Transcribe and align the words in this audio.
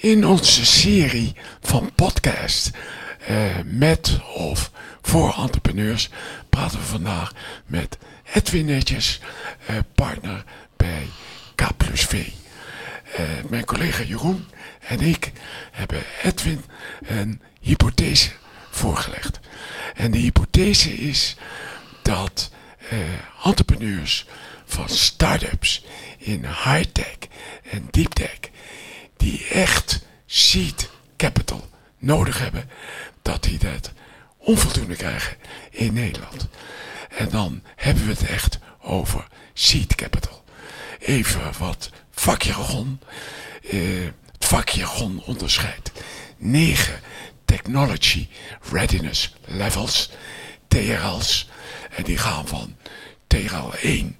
In 0.00 0.26
onze 0.26 0.66
serie 0.66 1.34
van 1.60 1.92
podcast 1.94 2.70
uh, 3.30 3.56
met 3.64 4.20
of 4.34 4.70
voor 5.02 5.34
entrepreneurs 5.34 6.08
praten 6.48 6.78
we 6.78 6.84
vandaag 6.84 7.32
met 7.66 7.98
Edwin 8.32 8.64
Netjes, 8.64 9.20
uh, 9.70 9.76
partner 9.94 10.44
bij 10.76 11.06
K 11.54 11.76
plus 11.76 12.04
V. 12.04 12.12
Uh, 12.12 13.20
mijn 13.48 13.64
collega 13.64 14.02
Jeroen 14.02 14.46
en 14.80 15.00
ik 15.00 15.32
hebben 15.70 16.02
Edwin 16.22 16.64
een 17.00 17.40
hypothese 17.60 18.30
voorgelegd. 18.70 19.40
En 19.94 20.10
de 20.10 20.18
hypothese 20.18 20.92
is 20.94 21.36
dat 22.02 22.50
entrepreneurs 23.44 24.26
van 24.64 24.88
start-ups 24.88 25.84
in 26.18 26.44
high-tech 26.44 27.16
en 27.70 27.88
deep-tech 27.90 28.49
die 29.20 29.46
echt 29.46 30.00
seed 30.26 30.90
capital 31.16 31.68
nodig 31.98 32.38
hebben, 32.38 32.70
dat 33.22 33.42
die 33.42 33.58
dat 33.58 33.92
onvoldoende 34.38 34.96
krijgen 34.96 35.36
in 35.70 35.92
Nederland. 35.92 36.48
En 37.08 37.28
dan 37.28 37.62
hebben 37.76 38.04
we 38.04 38.10
het 38.10 38.26
echt 38.26 38.58
over 38.82 39.26
seed 39.52 39.94
capital. 39.94 40.44
Even 40.98 41.40
wat 41.58 41.90
vakjargon. 42.10 43.00
Uh, 43.72 44.08
het 44.32 44.44
vakjargon 44.44 45.22
onderscheidt 45.24 45.92
negen 46.36 47.00
technology 47.44 48.28
readiness 48.70 49.34
levels, 49.44 50.10
TRL's. 50.68 51.48
En 51.90 52.04
die 52.04 52.18
gaan 52.18 52.48
van 52.48 52.76
TRL 53.26 53.72
1, 53.80 54.16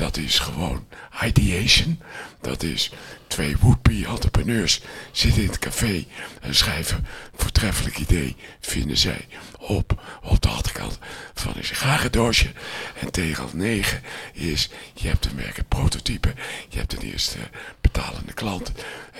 dat 0.00 0.16
is 0.16 0.38
gewoon 0.38 0.86
ideation. 1.24 2.00
Dat 2.40 2.62
is 2.62 2.90
twee 3.26 3.56
would-be 3.56 4.06
entrepreneurs 4.06 4.80
zitten 5.12 5.42
in 5.42 5.48
het 5.48 5.58
café 5.58 6.04
en 6.40 6.54
schrijven 6.54 7.06
voortreffelijk 7.34 7.98
idee, 7.98 8.36
vinden 8.60 8.96
zij 8.96 9.26
op, 9.58 10.02
op 10.22 10.40
de 10.40 10.48
achterkant 10.48 10.98
van 11.34 11.52
een 11.56 11.64
sigarendoosje. 11.64 12.52
En 13.00 13.10
tegel 13.10 13.48
9 13.52 14.02
is, 14.32 14.68
je 14.94 15.08
hebt 15.08 15.24
een 15.24 15.34
merk 15.34 15.68
prototype, 15.68 16.34
je 16.68 16.78
hebt 16.78 16.92
een 16.92 17.10
eerste 17.10 17.38
betalende 17.80 18.32
klant. 18.32 18.72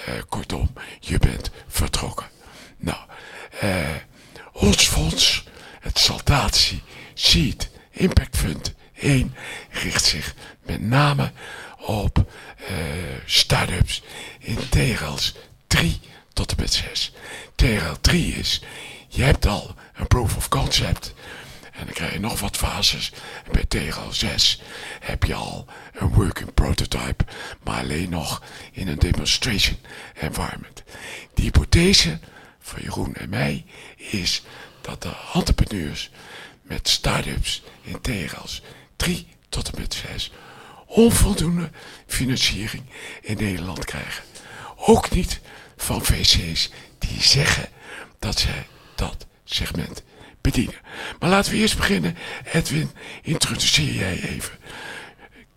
Uh, 0.08 0.14
kortom, 0.28 0.72
je 1.00 1.18
bent 1.18 1.50
vertrokken. 1.68 2.26
Nou, 2.76 2.98
uh, 3.64 3.88
ons 4.52 4.88
fonds, 4.88 5.44
het 5.80 5.98
Saltatie 5.98 6.82
Seed 7.14 7.70
Impact 7.90 8.36
Fund 8.36 8.78
1, 9.00 9.34
richt 9.70 10.04
zich 10.04 10.34
met 10.62 10.80
name 10.80 11.32
op 11.78 12.24
uh, 12.60 12.66
start-ups 13.24 14.02
in 14.38 14.58
TRL's 14.68 15.34
3 15.66 16.00
tot 16.32 16.50
en 16.50 16.56
met 16.60 16.72
6. 16.72 17.12
TRL 17.54 17.94
3 18.00 18.34
is, 18.34 18.62
je 19.08 19.22
hebt 19.22 19.46
al 19.46 19.74
een 19.94 20.06
proof 20.06 20.36
of 20.36 20.48
concept 20.48 21.14
en 21.80 21.86
dan 21.86 21.94
krijg 21.94 22.12
je 22.12 22.20
nog 22.20 22.40
wat 22.40 22.56
fases. 22.56 23.12
En 23.44 23.52
bij 23.52 23.64
TRL 23.64 24.10
6 24.10 24.62
heb 25.00 25.24
je 25.24 25.34
al 25.34 25.66
een 25.92 26.08
working 26.08 26.54
prototype, 26.54 27.24
maar 27.62 27.80
alleen 27.80 28.10
nog 28.10 28.42
in 28.72 28.88
een 28.88 28.98
demonstration 28.98 29.78
environment. 30.14 30.82
De 31.34 31.42
hypothese 31.42 32.18
van 32.60 32.82
Jeroen 32.82 33.14
en 33.14 33.28
mij 33.28 33.64
is 33.96 34.42
dat 34.80 35.02
de 35.02 35.12
entrepreneurs 35.34 36.10
met 36.62 36.88
start-ups 36.88 37.62
in 37.82 38.00
TRL's 38.00 38.62
3 39.00 39.26
tot 39.48 39.70
en 39.70 39.80
met 39.80 39.94
6 39.94 40.32
onvoldoende 40.86 41.70
financiering 42.06 42.82
in 43.20 43.36
Nederland 43.36 43.84
krijgen. 43.84 44.24
Ook 44.76 45.10
niet 45.10 45.40
van 45.76 46.04
VC's 46.04 46.70
die 46.98 47.22
zeggen 47.22 47.68
dat 48.18 48.38
zij 48.38 48.66
dat 48.94 49.26
segment 49.44 50.02
bedienen. 50.40 50.74
Maar 51.18 51.30
laten 51.30 51.52
we 51.52 51.58
eerst 51.58 51.76
beginnen. 51.76 52.16
Edwin, 52.52 52.90
introduceer 53.22 53.94
jij 53.94 54.20
even 54.22 54.52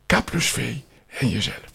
K 0.06 0.14
en 1.20 1.30
jezelf. 1.30 1.72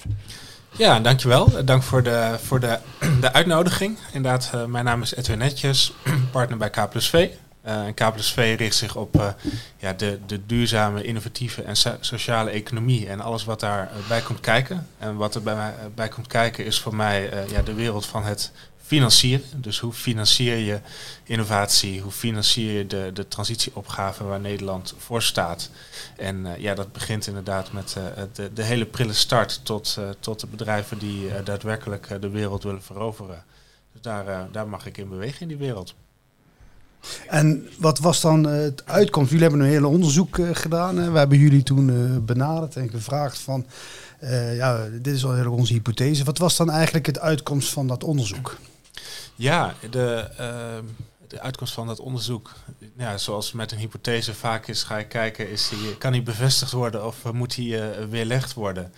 Ja, 0.76 1.00
dankjewel. 1.00 1.64
Dank 1.64 1.82
voor 1.82 2.02
de, 2.02 2.38
voor 2.42 2.60
de, 2.60 2.78
de 3.20 3.32
uitnodiging. 3.32 3.98
Inderdaad, 4.12 4.50
uh, 4.54 4.64
mijn 4.64 4.84
naam 4.84 5.02
is 5.02 5.14
Edwin 5.14 5.38
Netjes, 5.38 5.92
partner 6.32 6.58
bij 6.58 6.70
K 6.70 6.88
V. 6.92 7.28
Uh, 7.68 7.86
en 7.86 7.94
K 7.94 8.12
plus 8.12 8.32
V 8.32 8.54
richt 8.58 8.76
zich 8.76 8.96
op 8.96 9.16
uh, 9.16 9.28
ja, 9.76 9.92
de, 9.92 10.18
de 10.26 10.46
duurzame, 10.46 11.02
innovatieve 11.02 11.62
en 11.62 11.76
so 11.76 11.96
sociale 12.00 12.50
economie 12.50 13.08
en 13.08 13.20
alles 13.20 13.44
wat 13.44 13.60
daarbij 13.60 14.20
komt 14.20 14.40
kijken. 14.40 14.86
En 14.98 15.16
wat 15.16 15.34
er 15.34 15.42
bij 15.42 15.54
mij 15.54 15.74
bij 15.94 16.08
komt 16.08 16.26
kijken 16.26 16.64
is 16.64 16.80
voor 16.80 16.94
mij 16.94 17.46
ja, 17.50 17.62
de 17.62 17.74
wereld 17.74 18.06
van 18.06 18.24
het 18.24 18.52
financieren. 18.82 19.62
Dus 19.62 19.78
hoe 19.78 19.92
financier 19.92 20.56
je 20.56 20.80
innovatie, 21.24 22.00
hoe 22.00 22.12
financier 22.12 22.72
je 22.72 22.86
de, 22.86 23.10
de 23.14 23.28
transitieopgave 23.28 24.24
waar 24.24 24.40
Nederland 24.40 24.94
voor 24.98 25.22
staat. 25.22 25.70
En 26.16 26.46
ja, 26.58 26.74
dat 26.74 26.92
begint 26.92 27.26
inderdaad 27.26 27.72
met 27.72 27.96
de, 28.32 28.52
de 28.52 28.62
hele 28.62 28.86
prille 28.86 29.12
start 29.12 29.60
tot, 29.62 29.98
tot 30.20 30.40
de 30.40 30.46
bedrijven 30.46 30.98
die 30.98 31.42
daadwerkelijk 31.42 32.20
de 32.20 32.28
wereld 32.28 32.62
willen 32.62 32.82
veroveren. 32.82 33.44
Dus 33.92 34.02
daar, 34.02 34.48
daar 34.52 34.68
mag 34.68 34.86
ik 34.86 34.98
in 34.98 35.08
bewegen 35.08 35.40
in 35.40 35.48
die 35.48 35.56
wereld. 35.56 35.94
En 37.28 37.68
wat 37.78 37.98
was 37.98 38.20
dan 38.20 38.44
het 38.44 38.82
uitkomst? 38.86 39.30
Jullie 39.30 39.46
hebben 39.46 39.64
een 39.64 39.72
hele 39.72 39.86
onderzoek 39.86 40.38
gedaan. 40.52 41.12
We 41.12 41.18
hebben 41.18 41.38
jullie 41.38 41.62
toen 41.62 42.24
benaderd 42.24 42.76
en 42.76 42.90
gevraagd 42.90 43.38
van... 43.38 43.66
ja, 44.52 44.86
dit 45.00 45.14
is 45.14 45.24
al 45.24 45.50
onze 45.50 45.72
hypothese. 45.72 46.24
Wat 46.24 46.38
was 46.38 46.56
dan 46.56 46.70
eigenlijk 46.70 47.06
het 47.06 47.18
uitkomst 47.18 47.72
van 47.72 47.86
dat 47.86 48.04
onderzoek? 48.04 48.56
Ja, 49.34 49.74
de, 49.90 50.28
uh, 50.40 50.90
de 51.28 51.40
uitkomst 51.40 51.74
van 51.74 51.86
dat 51.86 52.00
onderzoek, 52.00 52.52
ja, 52.96 53.18
zoals 53.18 53.52
met 53.52 53.72
een 53.72 53.78
hypothese 53.78 54.34
vaak 54.34 54.66
is, 54.66 54.82
ga 54.82 54.96
je 54.96 55.06
kijken, 55.06 55.50
is 55.50 55.68
die, 55.68 55.96
kan 55.96 56.12
die 56.12 56.22
bevestigd 56.22 56.72
worden 56.72 57.06
of 57.06 57.32
moet 57.32 57.54
die 57.54 57.78
weerlegd 58.10 58.54
worden? 58.54 58.92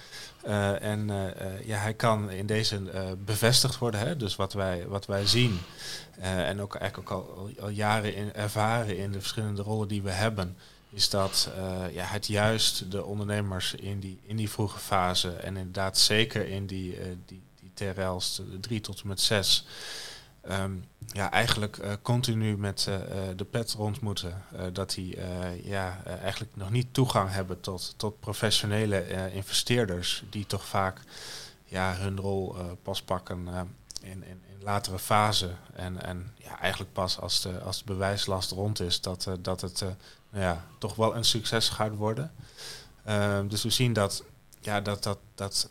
Uh, 0.46 0.82
en 0.82 1.08
uh, 1.08 1.66
ja, 1.66 1.78
hij 1.78 1.94
kan 1.94 2.30
in 2.30 2.46
deze 2.46 2.80
bevestigd 3.24 3.78
worden. 3.78 4.00
Hè? 4.00 4.16
Dus 4.16 4.36
wat 4.36 4.52
wij, 4.52 4.86
wat 4.86 5.06
wij 5.06 5.26
zien 5.26 5.58
en 6.20 6.60
ook 6.60 6.74
eigenlijk 6.74 7.10
ook 7.10 7.58
al, 7.60 7.68
jaren 7.68 8.34
ervaren 8.34 8.96
in 8.96 9.12
de 9.12 9.20
verschillende 9.20 9.62
rollen 9.62 9.88
die 9.88 10.02
we 10.02 10.10
hebben, 10.10 10.56
is 10.90 11.10
dat 11.10 11.50
ja, 11.92 12.04
het 12.04 12.26
juist 12.26 12.90
de 12.90 13.04
ondernemers 13.04 13.74
in 13.74 14.00
die, 14.00 14.18
in 14.22 14.36
die 14.36 14.50
vroege 14.50 14.78
fase 14.78 15.30
en 15.30 15.56
inderdaad 15.56 15.98
zeker 15.98 16.48
in 16.48 16.66
die, 16.66 16.98
die, 17.26 17.42
die 17.60 17.92
TRL's, 17.94 18.36
de 18.50 18.60
drie 18.60 18.80
tot 18.80 19.00
en 19.00 19.08
met 19.08 19.20
zes, 19.20 19.66
um, 20.48 20.84
ja, 21.06 21.30
eigenlijk 21.30 21.76
uh, 21.76 21.92
continu 22.02 22.56
met 22.56 22.86
uh, 22.88 22.96
de 23.36 23.44
pet 23.44 23.72
rond 23.72 24.00
moeten. 24.00 24.42
Dat 24.72 24.90
die 24.90 25.18
ja, 25.62 26.02
eigenlijk 26.04 26.56
nog 26.56 26.70
niet 26.70 26.94
toegang 26.94 27.32
hebben 27.32 27.60
tot, 27.60 27.94
tot 27.96 28.20
professionele 28.20 29.32
investeerders 29.32 30.24
die 30.30 30.46
toch 30.46 30.66
vaak 30.66 31.00
ja, 31.64 31.94
hun 31.96 32.20
rol 32.20 32.56
pas 32.82 33.02
pakken 33.02 33.48
in, 34.02 34.10
in, 34.10 34.24
in, 34.24 34.62
latere 34.62 34.98
fase. 34.98 35.50
En, 35.72 36.02
en 36.02 36.32
ja, 36.36 36.58
eigenlijk 36.60 36.92
pas 36.92 37.18
als 37.18 37.40
de, 37.40 37.60
als 37.60 37.78
de 37.78 37.84
bewijslast 37.84 38.50
rond 38.50 38.80
is 38.80 39.00
dat, 39.00 39.28
dat 39.40 39.60
het 39.60 39.84
nou 40.30 40.44
ja, 40.44 40.64
toch 40.78 40.94
wel 40.94 41.16
een 41.16 41.24
succes 41.24 41.68
gaat 41.68 41.94
worden. 41.94 42.32
Ehm, 43.04 43.48
dus 43.48 43.62
we 43.62 43.70
zien 43.70 43.92
dat, 43.92 44.24
ja, 44.60 44.80
dat, 44.80 45.02
dat, 45.02 45.18
dat 45.34 45.70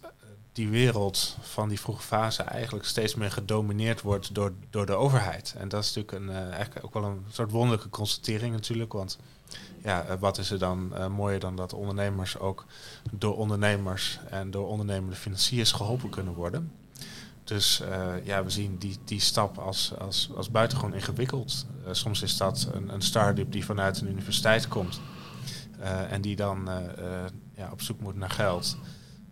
die 0.54 0.70
wereld 0.70 1.38
van 1.42 1.70
die 1.70 1.80
vroege 1.80 2.02
fase 2.02 2.44
eigenlijk 2.44 2.86
steeds 2.86 3.16
meer 3.16 3.32
gedomineerd 3.32 4.02
wordt 4.02 4.36
door, 4.36 4.54
door 4.70 4.86
de 4.86 4.94
overheid. 4.94 5.56
En 5.58 5.70
dat 5.70 5.84
is 5.84 5.96
natuurlijk 5.96 6.24
een, 6.24 6.36
uh, 6.36 6.54
eigenlijk 6.54 6.86
ook 6.86 6.94
wel 6.94 7.04
een 7.04 7.24
soort 7.32 7.52
wonderlijke 7.52 7.90
constatering 7.90 8.54
natuurlijk. 8.54 8.94
Want 8.94 9.18
ja, 9.84 10.06
uh, 10.10 10.14
wat 10.20 10.38
is 10.38 10.52
er 10.52 10.60
dan 10.60 10.92
uh, 10.94 11.08
mooier 11.08 11.40
dan 11.40 11.56
dat 11.56 11.74
ondernemers 11.74 12.40
ook 12.40 12.66
door 13.12 13.38
ondernemers 13.38 14.20
en 14.30 14.52
door 14.52 14.68
ondernemende 14.68 15.16
financiers 15.16 15.72
geholpen 15.72 16.10
kunnen 16.10 16.34
worden. 16.34 16.72
Dus 17.44 17.82
ja, 18.24 18.44
we 18.44 18.50
zien 18.50 18.78
die, 18.78 18.98
die 19.06 19.20
stap 19.20 19.58
als, 19.58 19.94
als, 20.00 20.30
als 20.36 20.52
buitengewoon 20.52 20.94
ingewikkeld. 20.94 21.66
soms 21.92 22.22
is 22.22 22.38
dat 22.38 22.68
een, 22.72 22.94
een 22.94 23.02
start-up 23.02 23.52
die 23.52 23.66
vanuit 23.66 24.02
een 24.02 24.10
universiteit 24.10 24.68
komt 24.68 25.02
en 26.10 26.22
die 26.22 26.36
dan 26.36 26.70
ja, 27.56 27.70
op 27.72 27.82
zoek 27.82 28.00
moet 28.00 28.16
naar 28.16 28.30
geld. 28.30 28.78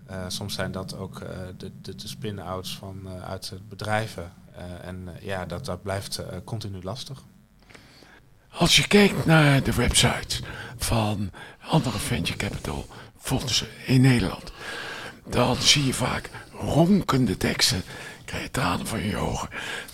Uh, 0.10 0.26
soms 0.28 0.54
zijn 0.54 0.72
dat 0.72 0.98
ook 0.98 1.20
uh, 1.20 1.30
de, 1.58 1.72
de, 1.82 2.08
spin-outs 2.08 2.78
van 2.78 3.02
uh, 3.06 3.24
uit 3.24 3.54
bedrijven. 3.70 4.34
en 4.82 5.10
ja, 5.22 5.46
dat, 5.46 5.66
dat 5.66 5.82
blijft 5.82 6.22
continu 6.44 6.84
lastig. 6.84 7.24
Als 8.50 8.76
je 8.76 8.88
kijkt 8.88 9.26
naar 9.26 9.64
de 9.64 9.74
website 9.74 10.44
van 10.78 11.32
andere 11.68 11.98
venture 11.98 12.38
capital 12.38 12.86
fondsen 13.18 13.68
in 13.86 14.02
Nederland, 14.02 14.52
dan 15.26 15.56
zie 15.56 15.86
je 15.86 15.94
vaak 15.94 16.30
ronkende 16.60 17.38
teksten. 17.38 17.84
Krijg 18.26 18.44
je 18.44 18.52
tranen 18.52 18.88
van 18.88 19.04
je 19.04 19.18
ogen. 19.18 19.50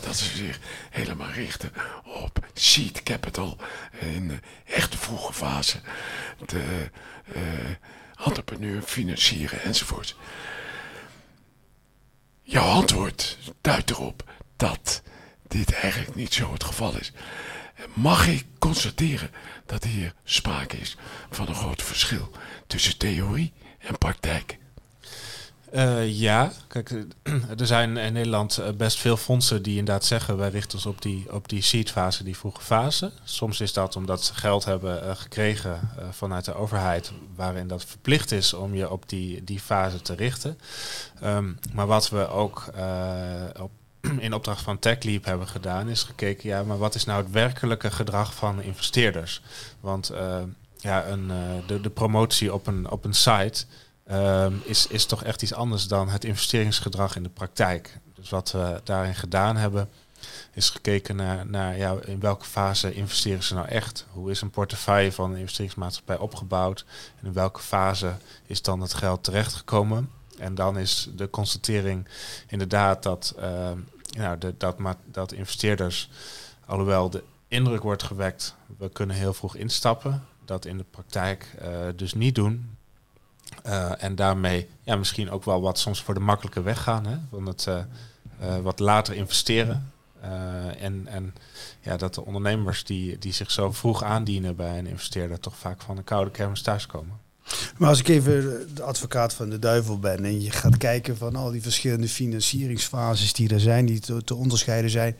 Dat 0.06 0.16
ze 0.16 0.38
zich 0.38 0.60
helemaal 0.90 1.30
richten 1.32 1.72
op 2.04 2.46
seed 2.54 3.04
capital 3.04 3.58
in 4.00 4.28
de 4.28 4.40
echte 4.66 4.98
vroege 4.98 5.34
fase. 5.34 5.78
De, 6.46 6.90
entrepreneur 8.26 8.82
financieren 8.82 9.62
enzovoort. 9.62 10.16
Jouw 12.42 12.70
antwoord 12.70 13.38
duidt 13.62 13.90
erop 13.90 14.24
dat 14.56 15.02
dit 15.48 15.74
eigenlijk 15.74 16.16
niet 16.16 16.34
zo 16.34 16.54
het 16.54 16.64
geval 16.64 16.98
is. 16.98 17.12
Mag 17.94 18.28
ik 18.28 18.46
constateren 18.60 19.32
dat 19.66 19.84
hier 19.84 20.14
sprake 20.24 20.78
is 20.78 20.98
van 21.30 21.48
een 21.48 21.56
groot 21.56 21.82
verschil 21.82 22.32
tussen 22.68 22.98
theorie 22.98 23.54
en 23.80 23.98
praktijk? 23.98 24.58
Uh, 25.76 26.20
ja, 26.20 26.52
kijk, 26.68 26.90
er 27.60 27.68
zijn 27.68 27.98
in 27.98 28.14
Nederland 28.14 28.58
eh, 28.58 28.72
best 28.78 28.98
veel 28.98 29.18
fondsen 29.18 29.64
die 29.64 29.78
inderdaad 29.78 30.06
zeggen 30.06 30.38
wij 30.38 30.50
richten 30.50 30.78
ons 30.78 30.86
op 30.86 31.02
die, 31.02 31.34
op 31.34 31.50
die 31.50 31.62
seedfase, 31.62 32.24
die 32.24 32.38
vroege 32.38 32.62
fase. 32.62 33.12
Soms 33.24 33.62
is 33.62 33.74
dat 33.74 33.96
omdat 33.96 34.24
ze 34.24 34.34
geld 34.34 34.66
hebben 34.66 35.18
gekregen 35.18 35.90
vanuit 36.12 36.46
de 36.46 36.54
overheid, 36.54 37.12
waarin 37.36 37.68
dat 37.68 37.86
verplicht 37.86 38.32
is 38.32 38.54
om 38.54 38.76
je 38.76 38.90
op 38.90 39.10
die, 39.10 39.44
die 39.44 39.60
fase 39.60 40.02
te 40.02 40.14
richten. 40.14 40.58
Um, 41.24 41.60
maar 41.74 41.88
wat 41.88 42.10
we 42.10 42.28
ook 42.28 42.66
op, 43.60 43.72
in 44.20 44.34
opdracht 44.34 44.62
van 44.62 44.80
TechLeap 44.80 45.26
hebben 45.26 45.48
gedaan, 45.48 45.90
is 45.90 46.04
gekeken, 46.04 46.50
ja, 46.50 46.64
maar 46.64 46.78
wat 46.78 46.96
is 46.96 47.06
nou 47.06 47.24
het 47.24 47.32
werkelijke 47.32 47.92
gedrag 47.92 48.34
van 48.36 48.62
investeerders? 48.62 49.42
Want 49.80 50.14
ja, 50.78 51.08
een, 51.08 51.32
de, 51.68 51.82
de 51.82 51.90
promotie 51.90 52.54
op 52.54 52.68
een, 52.68 52.90
op 52.90 53.06
een 53.06 53.14
site 53.14 53.66
um, 54.12 54.62
is, 54.64 54.88
is 54.88 55.06
toch 55.06 55.24
echt 55.24 55.42
iets 55.42 55.54
anders 55.54 55.88
dan 55.88 56.10
het 56.10 56.24
investeringsgedrag 56.24 57.16
in 57.16 57.24
de 57.24 57.30
praktijk. 57.30 58.00
Dus 58.14 58.30
wat 58.30 58.52
we 58.52 58.82
daarin 58.84 59.16
gedaan 59.16 59.56
hebben, 59.56 59.90
is 60.54 60.70
gekeken 60.70 61.16
naar, 61.50 61.78
ja, 61.78 61.96
in 62.06 62.20
welke 62.20 62.46
fase 62.46 62.94
investeren 62.94 63.44
ze 63.44 63.54
nou 63.54 63.68
echt. 63.68 64.06
Hoe 64.12 64.32
is 64.32 64.42
een 64.42 64.50
portefeuille 64.50 65.12
van 65.12 65.32
een 65.32 65.38
investeringsmaatschappij 65.38 66.18
opgebouwd? 66.18 66.86
En 67.20 67.26
in 67.26 67.34
welke 67.34 67.60
fase 67.60 68.14
is 68.46 68.62
dan 68.62 68.82
het 68.82 68.94
geld 68.94 69.24
terechtgekomen? 69.24 70.10
En 70.38 70.56
dan 70.56 70.78
is 70.78 71.10
de 71.16 71.30
constatering 71.30 72.08
inderdaad 72.48 73.04
dat, 73.04 73.36
uh, 73.40 73.72
nou, 74.18 74.38
dat, 74.58 74.76
dat 75.06 75.32
investeerders, 75.32 76.10
alhoewel 76.66 77.10
de 77.10 77.24
indruk 77.48 77.84
wordt 77.84 78.04
gewekt, 78.04 78.56
we 78.78 78.90
kunnen 78.90 79.16
heel 79.16 79.34
vroeg 79.34 79.56
instappen, 79.56 80.26
dat 80.46 80.66
in 80.66 80.78
de 80.78 80.86
praktijk 80.92 81.56
uh, 81.62 81.68
dus 81.96 82.14
niet 82.14 82.36
doen. 82.36 82.78
Uh, 83.66 84.04
en 84.04 84.16
daarmee 84.16 84.68
ja, 84.84 84.96
misschien 84.96 85.32
ook 85.32 85.44
wel 85.44 85.62
wat 85.62 85.80
soms 85.80 86.02
voor 86.02 86.14
de 86.14 86.20
makkelijke 86.20 86.62
weg 86.62 86.84
gaan. 86.84 87.06
Hè? 87.06 87.18
Van 87.30 87.46
het 87.46 87.66
uh, 87.70 87.76
uh, 88.42 88.58
wat 88.58 88.80
later 88.80 89.14
investeren. 89.14 89.92
en, 90.80 91.08
en 91.08 91.34
ja, 91.82 91.98
dat 91.98 92.14
de 92.14 92.26
ondernemers 92.26 92.84
die, 92.84 93.18
die 93.18 93.34
zich 93.34 93.52
zo 93.52 93.72
vroeg 93.72 94.04
aandienen 94.04 94.56
bij 94.56 94.78
een 94.78 94.88
investeerder 94.88 95.40
toch 95.40 95.56
vaak 95.58 95.82
van 95.82 95.98
een 95.98 96.04
koude 96.04 96.32
kermis 96.32 96.62
thuiskomen. 96.62 97.22
Maar 97.78 97.90
als 97.90 98.00
ik 98.00 98.08
even 98.08 98.68
de 98.74 98.84
advocaat 98.84 99.34
van 99.34 99.50
de 99.50 99.60
duivel 99.60 100.00
ben 100.00 100.26
en 100.26 100.42
je 100.42 100.52
gaat 100.52 100.78
kijken 100.78 101.18
van 101.18 101.36
al 101.36 101.52
die 101.52 101.62
verschillende 101.62 102.08
financieringsfases 102.08 103.34
die 103.34 103.54
er 103.54 103.60
zijn, 103.60 103.86
die 103.86 104.00
te, 104.00 104.24
te 104.24 104.36
onderscheiden 104.36 104.92
zijn. 104.92 105.16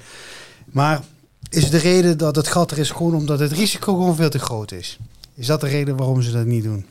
Maar 0.66 1.02
is 1.50 1.70
de 1.70 1.78
reden 1.78 2.18
dat 2.18 2.36
het 2.36 2.48
gat 2.48 2.72
er 2.72 2.78
is 2.78 2.92
gewoon 2.92 3.16
omdat 3.16 3.40
het 3.40 3.52
risico 3.52 3.94
gewoon 3.94 4.16
veel 4.16 4.30
te 4.30 4.40
groot 4.40 4.72
is? 4.72 5.00
Is 5.36 5.48
dat 5.48 5.62
de 5.62 5.68
reden 5.68 5.96
waarom 5.96 6.22
ze 6.22 6.32
dat 6.32 6.46
niet 6.46 6.64
doen? 6.64 6.86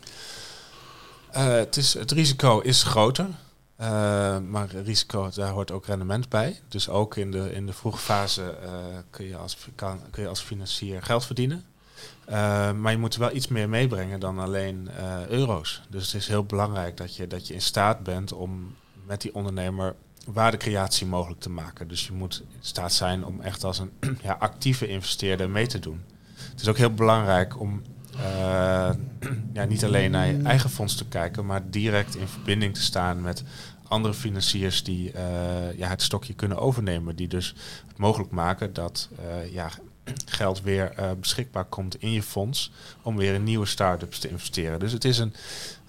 Uh, 1.36 1.44
het, 1.46 1.76
is, 1.76 1.94
het 1.94 2.10
risico 2.10 2.60
is 2.60 2.82
groter. 2.82 3.26
Uh, 3.80 4.38
maar 4.38 4.68
risico, 4.84 5.30
daar 5.34 5.50
hoort 5.50 5.70
ook 5.70 5.86
rendement 5.86 6.28
bij. 6.28 6.60
Dus 6.68 6.88
ook 6.88 7.16
in 7.16 7.30
de, 7.30 7.52
in 7.52 7.66
de 7.66 7.72
vroege 7.72 7.98
fase 7.98 8.58
uh, 8.62 8.70
kun, 9.10 9.26
je 9.26 9.36
als, 9.36 9.56
kun 10.10 10.22
je 10.22 10.28
als 10.28 10.40
financier 10.40 11.02
geld 11.02 11.24
verdienen. 11.24 11.64
maar 12.76 12.90
je 12.90 12.98
moet 12.98 13.16
wel 13.16 13.34
iets 13.34 13.48
meer 13.48 13.68
meebrengen 13.68 14.20
dan 14.20 14.38
alleen 14.38 14.90
euro's. 15.28 15.82
Dus 15.88 16.12
het 16.12 16.20
is 16.20 16.28
heel 16.28 16.44
belangrijk 16.44 16.96
dat 16.96 17.16
je, 17.16 17.26
dat 17.26 17.46
je 17.46 17.54
in 17.54 17.62
staat 17.62 18.02
bent 18.02 18.32
om 18.32 18.74
met 19.06 19.20
die 19.20 19.34
ondernemer 19.34 19.94
waardecreatie 20.26 21.06
mogelijk 21.06 21.40
te 21.40 21.50
maken. 21.50 21.88
Dus 21.88 22.06
je 22.06 22.12
moet 22.12 22.42
in 22.48 22.58
staat 22.60 22.92
zijn 22.92 23.24
om 23.24 23.40
echt 23.40 23.64
als 23.64 23.78
een 23.78 23.92
ja, 24.22 24.36
actieve 24.38 24.88
investeerder 24.88 25.50
mee 25.50 25.66
te 25.66 25.78
doen. 25.78 26.04
Het 26.50 26.60
is 26.60 26.68
ook 26.68 26.76
heel 26.76 26.94
belangrijk 26.94 27.60
om 27.60 27.82
uh, 28.16 28.90
ja, 29.52 29.64
niet 29.64 29.84
alleen 29.84 30.10
naar 30.10 30.26
je 30.26 30.42
eigen 30.42 30.70
fonds 30.70 30.94
te 30.94 31.04
kijken, 31.04 31.46
maar 31.46 31.70
direct 31.70 32.16
in 32.16 32.28
verbinding 32.28 32.74
te 32.74 32.82
staan 32.82 33.20
met 33.20 33.44
andere 33.88 34.14
financiers 34.14 34.82
die 34.82 35.12
uh, 35.12 35.78
ja, 35.78 35.88
het 35.88 36.02
stokje 36.02 36.34
kunnen 36.34 36.58
overnemen. 36.58 37.16
Die 37.16 37.28
dus 37.28 37.54
het 37.86 37.98
mogelijk 37.98 38.30
maken 38.30 38.72
dat 38.72 39.08
uh, 39.20 39.52
ja, 39.52 39.70
geld 40.26 40.62
weer 40.62 40.94
beschikbaar 41.20 41.64
komt 41.64 42.00
in 42.00 42.12
je 42.12 42.22
fonds 42.22 42.72
om 43.02 43.16
weer 43.16 43.34
in 43.34 43.44
nieuwe 43.44 43.66
start-ups 43.66 44.18
te 44.18 44.28
investeren. 44.28 44.80
Dus 44.80 44.92
het 44.92 45.04
is 45.04 45.18
een, 45.18 45.34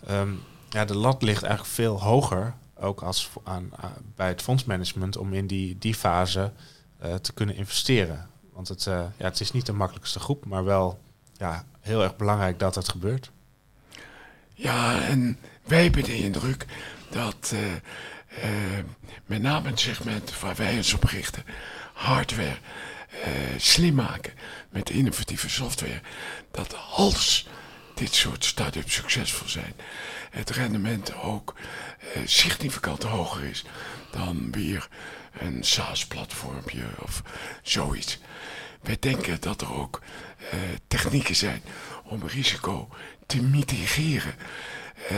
um, 0.10 0.40
ja, 0.70 0.86
de 0.86 0.96
lat 0.96 1.22
ligt 1.22 1.44
eigenlijk 1.44 1.74
veel 1.74 2.02
hoger, 2.02 2.54
ook 2.76 3.02
als 3.02 3.30
aan, 3.44 3.72
bij 4.16 4.28
het 4.28 4.42
fondsmanagement, 4.42 5.18
om 5.18 5.34
in 5.34 5.48
die, 5.48 5.78
die 5.80 5.96
fase 5.96 6.52
te 7.22 7.34
kunnen 7.34 7.56
investeren. 7.56 8.28
Want 8.54 8.68
het, 8.68 8.84
ja, 8.84 9.12
het 9.18 9.40
is 9.40 9.52
niet 9.52 9.66
de 9.66 9.74
makkelijkste 9.74 10.20
groep, 10.20 10.46
maar 10.46 10.64
wel 10.64 11.00
ja, 11.38 11.66
heel 11.82 12.04
erg 12.04 12.16
belangrijk 12.16 12.60
dat 12.60 12.76
het 12.76 12.90
gebeurt. 12.90 13.32
Ja, 14.54 15.02
en 15.02 15.40
wij 15.64 15.84
hebben 15.84 16.04
de 16.04 16.18
indruk 16.18 16.66
dat 17.10 17.52
uh, 17.54 17.60
uh, 17.70 18.84
met 19.26 19.42
name 19.42 19.70
het 19.70 19.80
segment 19.80 20.40
waar 20.40 20.56
wij 20.56 20.76
ons 20.76 20.94
op 20.94 21.04
richten, 21.04 21.44
hardware, 21.94 22.58
uh, 23.12 23.20
slim 23.58 23.96
maken 23.96 24.34
met 24.70 24.90
innovatieve 24.90 25.50
software, 25.50 26.02
dat 26.52 26.76
als 26.92 27.48
dit 27.96 28.14
soort 28.14 28.46
start-ups 28.46 28.94
succesvol 28.94 29.48
zijn, 29.48 29.74
het 30.30 30.50
rendement 30.50 31.16
ook 31.16 31.56
significant 32.26 33.04
hoger 33.04 33.44
is 33.44 33.64
dan 34.12 34.52
weer 34.52 34.88
een 35.40 35.64
SaaS-platformpje 35.64 36.84
of 37.00 37.24
zoiets. 37.62 38.20
Wij 38.82 38.98
denken 39.00 39.42
dat 39.42 39.62
er 39.62 39.74
ook 39.74 40.02
uh, 40.44 40.60
technieken 40.88 41.36
zijn 41.36 41.62
om 42.04 42.28
risico 42.28 42.90
te 43.26 43.42
mitigeren 43.42 44.36
uh, 45.12 45.18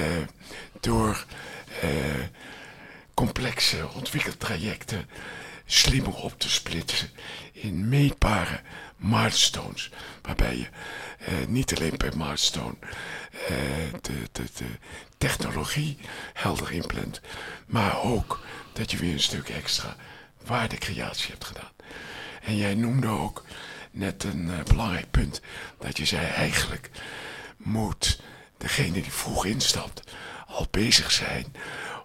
door 0.79 1.25
uh, 1.83 1.89
complexe 3.13 3.89
ontwikkeltrajecten 3.93 5.09
slimmer 5.65 6.15
op 6.15 6.39
te 6.39 6.49
splitsen 6.49 7.09
in 7.51 7.89
meetbare 7.89 8.61
milestones. 8.95 9.89
Waarbij 10.21 10.57
je 10.57 10.67
niet 11.47 11.75
alleen 11.75 11.97
per 11.97 12.17
milestone 12.17 12.75
de, 14.01 14.29
de, 14.31 14.43
de 14.55 14.65
technologie 15.17 15.97
helder 16.33 16.71
inplant, 16.71 17.21
maar 17.65 18.01
ook 18.01 18.43
dat 18.73 18.91
je 18.91 18.97
weer 18.97 19.13
een 19.13 19.19
stuk 19.19 19.49
extra 19.49 19.95
waardecreatie 20.45 21.29
hebt 21.29 21.45
gedaan. 21.45 21.71
En 22.41 22.57
jij 22.57 22.75
noemde 22.75 23.07
ook 23.07 23.43
net 23.95 24.23
een 24.23 24.47
uh, 24.47 24.63
belangrijk 24.63 25.11
punt. 25.11 25.41
Dat 25.79 25.97
je 25.97 26.05
zei 26.05 26.27
eigenlijk 26.27 26.89
moet 27.57 28.19
degene 28.57 28.91
die 28.91 29.11
vroeg 29.11 29.45
instapt 29.45 30.11
al 30.47 30.67
bezig 30.71 31.11
zijn 31.11 31.53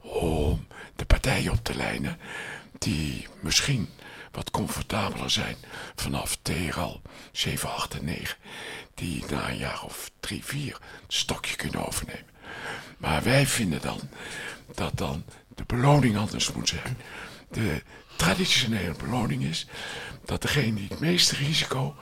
om 0.03 0.67
de 0.97 1.05
partijen 1.05 1.53
op 1.53 1.65
te 1.65 1.75
lijnen 1.75 2.19
die 2.79 3.29
misschien 3.41 3.89
wat 4.33 4.51
comfortabeler 4.51 5.31
zijn 5.31 5.57
vanaf 5.95 6.39
TRL 6.43 7.01
7, 7.33 7.75
8 7.75 7.95
en 7.95 8.05
9. 8.05 8.37
Die 8.95 9.25
na 9.31 9.49
een 9.49 9.57
jaar 9.57 9.83
of 9.85 10.11
3, 10.21 10.45
4 10.45 10.73
het 10.73 11.15
stokje 11.15 11.57
kunnen 11.57 11.87
overnemen. 11.87 12.29
Maar 12.99 13.23
wij 13.23 13.47
vinden 13.47 13.81
dan 13.81 14.01
dat 14.75 14.99
dan 14.99 15.25
de 15.55 15.65
beloning 15.67 16.17
anders 16.17 16.53
moet 16.53 16.69
zijn. 16.69 16.97
De 17.51 17.83
traditionele 18.17 18.95
beloning 18.95 19.43
is 19.43 19.67
dat 20.25 20.43
degene 20.43 20.75
die 20.75 20.89
het 20.89 21.01
meeste 21.01 21.37
risico 21.37 21.97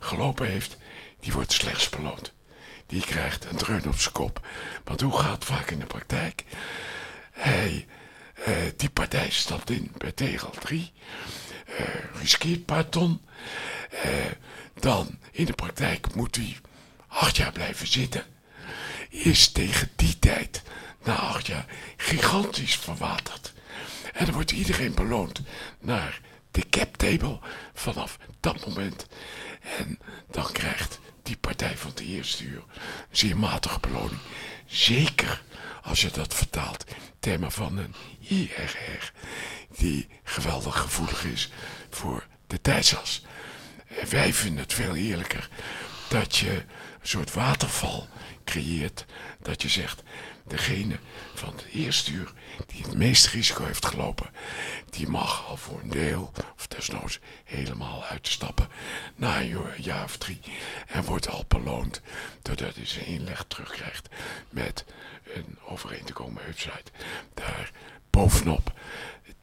gelopen 0.00 0.46
heeft, 0.46 0.76
die 1.20 1.32
wordt 1.32 1.52
slechts 1.52 1.88
beloond. 1.88 2.32
Die 2.86 3.00
krijgt 3.00 3.44
een 3.44 3.56
dreun 3.56 3.86
op 3.86 4.00
zijn 4.00 4.14
kop. 4.14 4.46
Want 4.84 5.00
hoe 5.00 5.18
gaat 5.18 5.34
het 5.34 5.44
vaak 5.44 5.70
in 5.70 5.78
de 5.78 5.86
praktijk? 5.86 6.44
Uh, 8.48 8.54
die 8.76 8.90
partij 8.90 9.30
stapt 9.30 9.70
in 9.70 9.92
bij 9.96 10.12
tegel 10.12 10.50
3, 10.50 10.92
uh, 11.68 11.76
riskeert 12.20 12.56
een 12.56 12.64
paar 12.64 12.88
ton. 12.88 13.20
Uh, 13.92 14.00
dan 14.80 15.18
in 15.30 15.44
de 15.44 15.52
praktijk 15.52 16.14
moet 16.14 16.36
hij 16.36 16.56
acht 17.06 17.36
jaar 17.36 17.52
blijven 17.52 17.86
zitten. 17.86 18.24
Is 19.08 19.48
tegen 19.52 19.90
die 19.96 20.18
tijd, 20.18 20.62
na 21.04 21.14
acht 21.14 21.46
jaar, 21.46 21.66
gigantisch 21.96 22.76
verwaterd. 22.76 23.51
En 24.12 24.24
dan 24.24 24.34
wordt 24.34 24.50
iedereen 24.50 24.94
beloond 24.94 25.40
naar 25.80 26.20
de 26.50 26.68
cap 26.70 26.96
table 26.96 27.38
vanaf 27.74 28.18
dat 28.40 28.66
moment. 28.66 29.06
En 29.78 29.98
dan 30.30 30.52
krijgt 30.52 30.98
die 31.22 31.36
partij 31.36 31.76
van 31.76 31.90
de 31.94 32.04
eerste 32.04 32.44
uur 32.44 32.62
een 32.66 32.82
zeer 33.10 33.36
matige 33.36 33.80
beloning. 33.80 34.20
Zeker 34.66 35.42
als 35.82 36.00
je 36.00 36.10
dat 36.10 36.34
vertaalt 36.34 36.84
termen 37.20 37.52
van 37.52 37.78
een 37.78 37.94
IRR 38.20 39.12
die 39.76 40.08
geweldig 40.22 40.78
gevoelig 40.78 41.24
is 41.24 41.50
voor 41.90 42.26
de 42.46 42.60
tijdsas. 42.60 43.22
En 43.86 44.10
wij 44.10 44.32
vinden 44.32 44.62
het 44.62 44.72
veel 44.72 44.94
eerlijker 44.94 45.48
dat 46.08 46.36
je 46.36 46.50
een 46.50 47.08
soort 47.08 47.32
waterval 47.32 48.08
creëert. 48.44 49.04
Dat 49.42 49.62
je 49.62 49.68
zegt, 49.68 50.02
degene 50.46 50.98
van 51.34 51.48
het 51.48 51.64
eerste 51.72 52.12
uur 52.12 52.32
die 52.66 52.82
het 52.82 52.94
meeste 52.94 53.30
risico 53.30 53.64
heeft 53.64 53.86
gelopen, 53.86 54.30
die 54.90 55.08
mag 55.08 55.48
al 55.48 55.56
voor 55.56 55.80
een 55.80 55.90
deel, 55.90 56.32
of 56.56 56.66
desnoods 56.66 57.18
helemaal 57.44 58.04
uitstappen 58.04 58.68
na 59.16 59.40
een 59.40 59.58
jaar 59.76 60.04
of 60.04 60.16
drie. 60.16 60.40
En 60.86 61.04
wordt 61.04 61.28
al 61.28 61.44
beloond 61.48 62.00
doordat 62.42 62.74
hij 62.74 62.86
zijn 62.86 63.06
inleg 63.06 63.44
terugkrijgt 63.48 64.08
met 64.50 64.84
een 65.34 65.58
overeen 65.64 66.04
te 66.04 66.12
komen 66.12 66.42
website. 66.46 66.90
Daar 67.34 67.70
bovenop. 68.10 68.72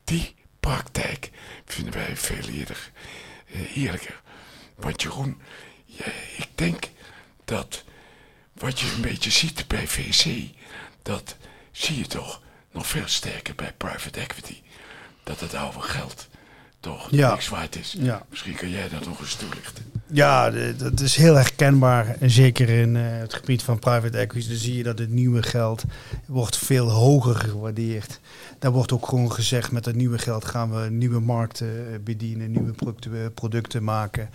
Die 0.03 0.35
praktijk 0.59 1.29
vinden 1.65 1.93
wij 1.93 2.17
veel 2.17 2.47
eerder, 2.49 2.91
eh, 3.45 3.77
eerlijker. 3.77 4.21
Want 4.75 5.01
Jeroen, 5.01 5.41
ik 6.37 6.47
denk 6.55 6.83
dat 7.45 7.83
wat 8.53 8.79
je 8.79 8.91
een 8.91 9.01
beetje 9.01 9.31
ziet 9.31 9.67
bij 9.67 9.87
VC, 9.87 10.25
dat 11.09 11.35
zie 11.71 11.97
je 11.97 12.07
toch 12.07 12.41
nog 12.71 12.87
veel 12.87 13.07
sterker 13.07 13.55
bij 13.55 13.73
private 13.77 14.19
equity. 14.19 14.55
Dat 15.23 15.39
het 15.39 15.53
oude 15.53 15.81
geld 15.81 16.27
toch 16.79 17.07
Ja. 17.11 17.31
niks 17.31 17.49
waard 17.49 17.75
is. 17.75 17.95
Ja. 17.97 18.25
Misschien 18.29 18.55
kan 18.55 18.69
jij 18.69 18.89
dat 18.89 19.05
nog 19.05 19.19
eens 19.19 19.35
toelichten. 19.35 19.83
Ja, 20.11 20.49
dat 20.77 20.99
is 20.99 21.15
heel 21.15 21.35
herkenbaar. 21.35 22.15
En 22.19 22.29
zeker 22.29 22.69
in 22.69 22.95
eh, 22.95 23.03
het 23.07 23.33
gebied 23.33 23.63
van 23.63 23.79
private 23.79 24.17
equity. 24.17 24.47
Dan 24.47 24.57
zie 24.57 24.77
je 24.77 24.83
dat 24.83 24.99
het 24.99 25.09
nieuwe 25.09 25.43
geld 25.43 25.83
wordt 26.25 26.57
veel 26.57 26.89
hoger 26.89 27.35
gewaardeerd. 27.35 28.19
Daar 28.59 28.71
wordt 28.71 28.91
ook 28.91 29.07
gewoon 29.07 29.31
gezegd, 29.31 29.71
met 29.71 29.85
het 29.85 29.95
nieuwe 29.95 30.17
geld 30.17 30.45
gaan 30.45 30.71
we 30.71 30.89
nieuwe 30.89 31.19
markten 31.19 31.67
eh, 31.67 31.99
bedienen, 32.03 32.51
nieuwe 32.51 32.71
producten, 32.71 33.13
eh, 33.13 33.25
producten 33.33 33.83
maken. 33.83 34.29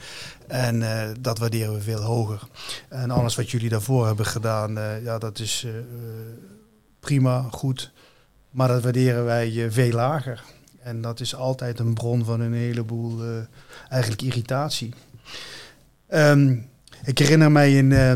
En 0.47 0.83
dat 1.21 1.39
waarderen 1.39 1.75
we 1.75 1.81
veel 1.81 2.01
hoger. 2.03 2.43
En 2.89 3.11
alles 3.11 3.35
wat 3.35 3.51
jullie 3.51 3.69
daarvoor 3.69 4.07
hebben 4.07 4.27
gedaan, 4.27 4.73
ja, 5.03 5.19
dat 5.19 5.39
is 5.39 5.67
prima, 7.05 7.47
goed. 7.51 7.93
Maar 8.51 8.69
dat 8.69 8.83
waarderen 8.83 9.25
wij 9.25 9.65
eh, 9.65 9.71
veel 9.71 9.93
lager. 9.93 10.43
En 10.83 11.01
dat 11.01 11.21
is 11.21 11.35
altijd 11.35 11.79
een 11.79 11.95
bron 11.95 12.25
van 12.25 12.41
een 12.41 12.53
heleboel 12.53 13.23
eh, 13.23 13.29
eigenlijk 13.89 14.23
irritatie. 14.23 14.95
Ehm, 16.07 16.57
ik 17.05 17.19
herinner 17.19 17.53
mij 17.53 17.77
in, 17.77 17.93
eh, 17.93 18.13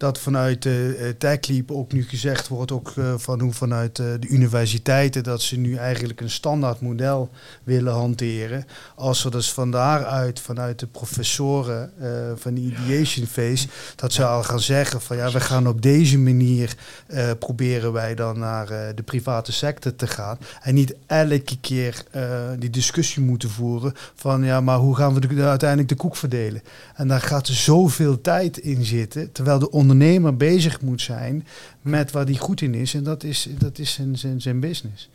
dat 0.00 0.18
vanuit 0.18 0.64
uh, 0.64 1.08
TechLeap 1.18 1.70
ook 1.70 1.92
nu 1.92 2.02
gezegd 2.02 2.48
wordt, 2.48 2.72
ook 2.72 2.92
eh, 2.96 3.14
van 3.16 3.40
hoe 3.40 3.52
vanuit 3.52 3.98
eh, 3.98 4.06
de 4.20 4.28
universiteiten, 4.28 5.22
dat 5.22 5.42
ze 5.42 5.56
nu 5.56 5.76
eigenlijk 5.76 6.20
een 6.20 6.30
standaard 6.30 6.80
model 6.80 7.30
willen 7.64 7.92
hanteren. 7.92 8.66
Als 8.94 9.20
ze 9.20 9.30
dus 9.30 9.52
van 9.52 9.70
daaruit, 9.70 10.40
vanuit 10.40 10.78
de 10.78 10.86
professoren 10.86 11.92
eh, 11.98 12.08
van 12.36 12.54
de 12.54 12.60
ideation 12.60 13.26
phase, 13.26 13.68
dat 13.96 14.12
ze 14.12 14.24
al 14.24 14.42
gaan 14.42 14.60
zeggen 14.60 15.00
van 15.00 15.16
ja, 15.16 15.30
we 15.30 15.40
gaan 15.40 15.68
op 15.68 15.82
deze 15.82 16.18
manier 16.18 16.76
eh, 17.06 17.30
proberen 17.38 17.92
wij 17.92 18.14
dan 18.14 18.38
naar 18.38 18.70
eh, 18.70 18.78
de 18.94 19.02
private 19.02 19.52
sector 19.52 19.96
te 19.96 20.06
gaan. 20.06 20.38
En 20.62 20.74
niet 20.74 20.94
elke 21.06 21.58
keer 21.60 22.04
eh, 22.10 22.22
die 22.58 22.70
discussie 22.70 23.22
moeten 23.22 23.50
voeren 23.50 23.94
van 24.14 24.44
ja, 24.44 24.60
maar 24.60 24.78
hoe 24.78 24.96
gaan 24.96 25.14
we 25.14 25.20
de, 25.20 25.42
uiteindelijk 25.42 25.88
de 25.88 25.94
koek 25.94 26.16
verdelen? 26.16 26.62
En 26.94 27.08
daar 27.08 27.20
gaat 27.20 27.46
zoveel 27.46 28.20
tijd 28.20 28.58
in 28.58 28.84
zitten, 28.84 29.32
terwijl 29.32 29.58
de 29.58 29.70
ondernemer 29.90 30.36
bezig 30.36 30.80
moet 30.80 31.02
zijn 31.02 31.46
met 31.80 32.10
waar 32.10 32.24
hij 32.24 32.36
goed 32.36 32.60
in 32.60 32.74
is. 32.74 32.94
En 32.94 33.02
dat 33.04 33.24
is, 33.24 33.48
dat 33.58 33.78
is 33.78 33.92
zijn, 33.92 34.18
zijn, 34.18 34.40
zijn 34.40 34.60
business. 34.60 35.08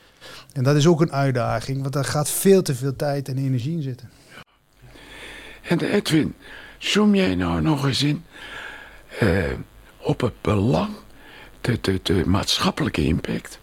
En 0.53 0.63
dat 0.63 0.75
is 0.75 0.87
ook 0.87 1.01
een 1.01 1.11
uitdaging, 1.11 1.81
want 1.81 1.93
daar 1.93 2.05
gaat 2.05 2.29
veel 2.29 2.61
te 2.61 2.75
veel 2.75 2.95
tijd 2.95 3.29
en 3.29 3.37
energie 3.37 3.75
in 3.75 3.81
zitten. 3.81 4.09
En 5.61 5.79
Edwin, 5.79 6.35
zoom 6.77 7.15
jij 7.15 7.35
nou 7.35 7.61
nog 7.61 7.85
eens 7.85 8.03
in 8.03 8.23
eh, 9.19 9.43
op 9.97 10.21
het 10.21 10.41
belang, 10.41 10.93
de, 11.61 11.77
de, 11.81 11.99
de 12.03 12.23
maatschappelijke 12.25 13.03
impact 13.03 13.59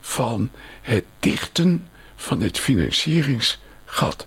van 0.00 0.50
het 0.82 1.04
dichten 1.20 1.88
van 2.16 2.40
het 2.40 2.58
financieringsgat 2.58 4.26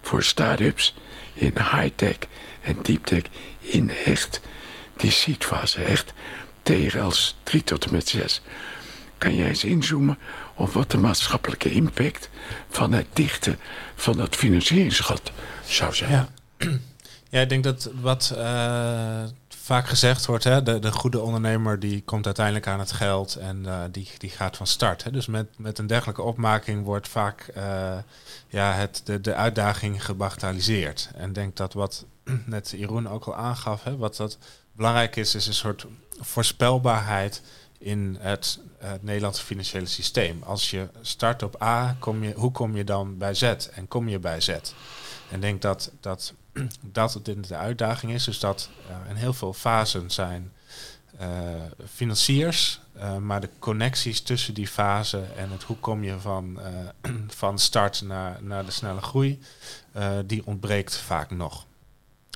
voor 0.00 0.22
start-ups 0.22 0.94
in 1.32 1.52
high-tech 1.56 2.18
en 2.62 2.76
deep-tech 2.82 3.22
in 3.60 3.90
echt 4.04 4.40
die 5.00 5.10
seedfase, 5.10 5.82
echt 5.82 6.12
TRL's 6.62 7.36
3 7.42 7.64
tot 7.64 7.84
en 7.84 7.92
met 7.92 8.08
6. 8.08 8.42
Kan 9.18 9.34
jij 9.34 9.48
eens 9.48 9.64
inzoomen 9.64 10.18
op 10.54 10.72
wat 10.72 10.90
de 10.90 10.98
maatschappelijke 10.98 11.70
impact 11.70 12.28
van 12.68 12.92
het 12.92 13.06
dichten 13.12 13.58
van 13.94 14.16
dat 14.16 14.36
financieringsgat 14.36 15.32
zou 15.64 15.94
zijn? 15.94 16.10
Ja. 16.10 16.28
ja, 17.30 17.40
ik 17.40 17.48
denk 17.48 17.64
dat 17.64 17.90
wat 18.00 18.34
uh, 18.36 19.22
vaak 19.48 19.86
gezegd 19.86 20.26
wordt, 20.26 20.44
hè, 20.44 20.62
de, 20.62 20.78
de 20.78 20.92
goede 20.92 21.20
ondernemer 21.20 21.80
die 21.80 22.02
komt 22.02 22.26
uiteindelijk 22.26 22.66
aan 22.66 22.78
het 22.78 22.92
geld 22.92 23.34
en 23.34 23.62
uh, 23.66 23.82
die, 23.90 24.08
die 24.18 24.30
gaat 24.30 24.56
van 24.56 24.66
start. 24.66 25.04
Hè. 25.04 25.10
Dus 25.10 25.26
met, 25.26 25.46
met 25.56 25.78
een 25.78 25.86
dergelijke 25.86 26.22
opmaking 26.22 26.84
wordt 26.84 27.08
vaak 27.08 27.50
uh, 27.56 27.96
ja, 28.48 28.72
het, 28.72 29.00
de, 29.04 29.20
de 29.20 29.34
uitdaging 29.34 30.04
gebagatelliseerd. 30.04 31.10
En 31.14 31.28
ik 31.28 31.34
denk 31.34 31.56
dat 31.56 31.72
wat 31.72 32.04
net 32.46 32.70
Jeroen 32.76 33.08
ook 33.08 33.24
al 33.24 33.36
aangaf, 33.36 33.84
hè, 33.84 33.96
wat 33.96 34.16
dat 34.16 34.38
belangrijk 34.72 35.16
is, 35.16 35.34
is 35.34 35.46
een 35.46 35.54
soort 35.54 35.86
voorspelbaarheid 36.20 37.42
in 37.78 38.16
het, 38.20 38.58
het 38.78 39.02
Nederlandse 39.02 39.44
financiële 39.44 39.86
systeem. 39.86 40.42
Als 40.42 40.70
je 40.70 40.88
start 41.00 41.42
op 41.42 41.62
A, 41.62 41.96
kom 41.98 42.24
je, 42.24 42.32
hoe 42.32 42.50
kom 42.50 42.76
je 42.76 42.84
dan 42.84 43.18
bij 43.18 43.34
Z 43.34 43.42
en 43.42 43.88
kom 43.88 44.08
je 44.08 44.18
bij 44.18 44.40
Z? 44.40 44.48
En 44.48 44.62
ik 45.30 45.40
denk 45.40 45.62
dat 45.62 45.90
dat, 46.00 46.34
dat 46.80 47.20
de 47.22 47.56
uitdaging 47.56 48.12
is, 48.12 48.24
dus 48.24 48.38
dat 48.38 48.68
er 48.88 49.10
in 49.10 49.16
heel 49.16 49.32
veel 49.32 49.52
fasen 49.52 50.10
zijn 50.10 50.52
uh, 51.20 51.26
financiers, 51.92 52.80
uh, 52.96 53.16
maar 53.16 53.40
de 53.40 53.50
connecties 53.58 54.20
tussen 54.20 54.54
die 54.54 54.68
fasen 54.68 55.36
en 55.36 55.50
het 55.50 55.62
hoe 55.62 55.76
kom 55.76 56.04
je 56.04 56.20
van, 56.20 56.58
van 57.42 57.58
start 57.58 58.02
naar, 58.02 58.42
naar 58.42 58.64
de 58.64 58.70
snelle 58.70 59.00
groei, 59.00 59.40
die 60.26 60.46
ontbreekt 60.46 60.96
vaak 60.96 61.30
nog. 61.30 61.66